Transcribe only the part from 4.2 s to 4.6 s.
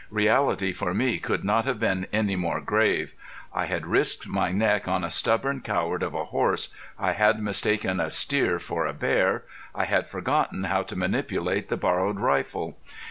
my